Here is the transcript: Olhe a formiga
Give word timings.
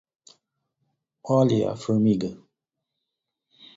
Olhe 1.37 1.59
a 1.73 1.75
formiga 1.83 2.29